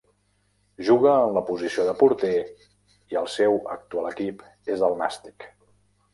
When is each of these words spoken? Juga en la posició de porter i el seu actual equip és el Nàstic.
Juga 0.87 1.11
en 1.25 1.33
la 1.35 1.43
posició 1.49 1.85
de 1.89 1.93
porter 1.99 2.31
i 2.39 3.21
el 3.23 3.29
seu 3.35 3.59
actual 3.77 4.09
equip 4.15 4.43
és 4.79 4.85
el 4.91 4.99
Nàstic. 5.05 5.49